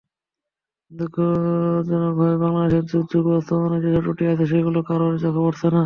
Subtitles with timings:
[0.91, 5.79] দুর্ভাগ্যজনকভাবে বাংলাদেশের দুর্যোগ ব্যবস্থাপনায় যেসব ত্রুটি আছে, সেগুলো কারোরই চোখে পড়ছে না।